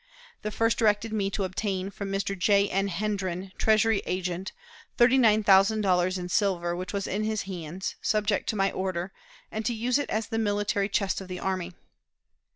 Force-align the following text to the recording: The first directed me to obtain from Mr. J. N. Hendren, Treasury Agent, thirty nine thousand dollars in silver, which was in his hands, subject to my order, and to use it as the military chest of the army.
The 0.41 0.49
first 0.49 0.79
directed 0.79 1.13
me 1.13 1.29
to 1.29 1.43
obtain 1.43 1.91
from 1.91 2.11
Mr. 2.11 2.35
J. 2.35 2.67
N. 2.67 2.87
Hendren, 2.89 3.51
Treasury 3.59 4.01
Agent, 4.07 4.51
thirty 4.97 5.19
nine 5.19 5.43
thousand 5.43 5.81
dollars 5.81 6.17
in 6.17 6.27
silver, 6.27 6.75
which 6.75 6.91
was 6.91 7.05
in 7.05 7.23
his 7.23 7.43
hands, 7.43 7.93
subject 8.01 8.49
to 8.49 8.55
my 8.55 8.71
order, 8.71 9.13
and 9.51 9.63
to 9.67 9.75
use 9.75 9.99
it 9.99 10.09
as 10.09 10.25
the 10.29 10.39
military 10.39 10.89
chest 10.89 11.21
of 11.21 11.27
the 11.27 11.39
army. 11.39 11.73